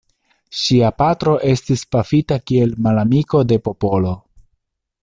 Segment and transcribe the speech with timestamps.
[0.59, 4.19] Ŝia patro estis pafita kiel «malamiko de popolo».